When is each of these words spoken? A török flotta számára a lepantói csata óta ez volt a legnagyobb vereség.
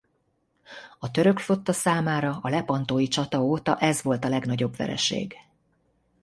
A 0.99 1.11
török 1.11 1.39
flotta 1.39 1.73
számára 1.73 2.39
a 2.41 2.49
lepantói 2.49 3.07
csata 3.07 3.41
óta 3.41 3.77
ez 3.77 4.01
volt 4.03 4.23
a 4.23 4.29
legnagyobb 4.29 4.75
vereség. 4.75 5.35